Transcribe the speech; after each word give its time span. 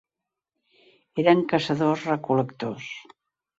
Eren 1.25 1.45
caçadors-recol·lectors. 1.53 2.91